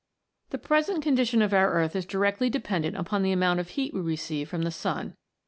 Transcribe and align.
The 0.49 0.57
present 0.57 1.03
condition 1.03 1.43
of 1.43 1.53
our 1.53 1.71
earth 1.73 1.95
is 1.95 2.07
directly 2.07 2.49
dependent 2.49 2.97
upon 2.97 3.21
the 3.21 3.31
amount 3.31 3.59
of 3.59 3.69
heat 3.69 3.93
we 3.93 4.01
receive 4.01 4.49
from 4.49 4.63
the 4.63 4.71
sun. 4.71 5.13